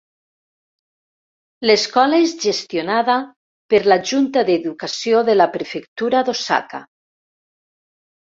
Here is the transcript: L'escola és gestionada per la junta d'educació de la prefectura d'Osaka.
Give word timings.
L'escola 1.69 2.21
és 2.27 2.31
gestionada 2.45 3.17
per 3.73 3.81
la 3.93 3.97
junta 4.13 4.43
d'educació 4.47 5.21
de 5.29 5.37
la 5.37 5.47
prefectura 5.57 6.23
d'Osaka. 6.31 6.81